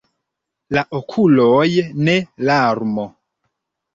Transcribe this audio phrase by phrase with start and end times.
[0.77, 1.67] La okuloj
[2.09, 2.15] ne
[2.51, 3.05] larmo.